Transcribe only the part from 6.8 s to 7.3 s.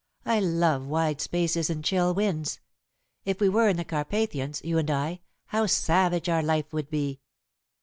be!"